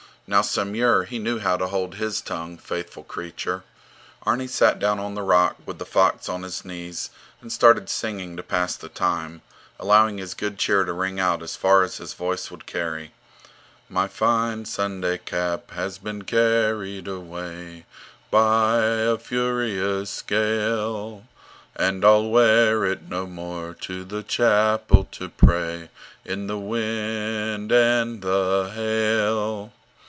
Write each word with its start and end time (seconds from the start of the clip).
Now 0.27 0.41
Samur, 0.41 1.03
he 1.03 1.19
knew 1.19 1.39
how 1.39 1.57
to 1.57 1.67
hold 1.67 1.95
his 1.95 2.21
tongue, 2.21 2.57
faithful 2.57 3.03
creature! 3.03 3.63
Arni 4.23 4.47
sat 4.47 4.79
down 4.79 4.97
on 4.97 5.13
the 5.13 5.23
rock, 5.23 5.57
with 5.65 5.77
the 5.77 5.85
fox 5.85 6.29
on 6.29 6.43
his 6.43 6.63
knees, 6.63 7.09
and 7.41 7.51
started 7.51 7.89
singing 7.89 8.37
to 8.37 8.43
pass 8.43 8.77
the 8.77 8.87
time, 8.87 9.41
allowing 9.77 10.19
his 10.19 10.33
good 10.33 10.57
cheer 10.57 10.85
to 10.85 10.93
ring 10.93 11.19
out 11.19 11.43
as 11.43 11.57
far 11.57 11.83
as 11.83 11.97
his 11.97 12.13
voice 12.13 12.49
would 12.49 12.65
carry: 12.65 13.11
My 13.89 14.07
fine 14.07 14.63
Sunday 14.63 15.17
cap 15.17 15.71
has 15.71 15.97
been 15.97 16.21
carried 16.21 17.09
away 17.09 17.85
By 18.29 18.77
a 18.85 19.17
furious 19.17 20.21
gale; 20.21 21.25
And 21.75 22.05
I'll 22.05 22.29
wear 22.29 22.85
it 22.85 23.09
no 23.09 23.27
more 23.27 23.73
to 23.81 24.05
the 24.05 24.23
chapel 24.23 25.03
to 25.11 25.27
pray 25.27 25.89
In 26.23 26.47
the 26.47 26.57
wind 26.59 27.73
and 27.73 28.21
the 28.21 28.71
hail. 28.73 29.73